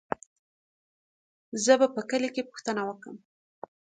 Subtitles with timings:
[1.63, 3.15] زه به په کلي کې پوښتنه وکم.